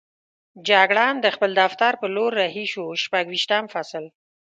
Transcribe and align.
جګړن 0.67 1.15
د 1.21 1.27
خپل 1.35 1.51
دفتر 1.61 1.91
په 2.01 2.07
لور 2.15 2.31
رهي 2.41 2.65
شو، 2.73 2.85
شپږویشتم 3.03 3.63
فصل. 3.73 4.05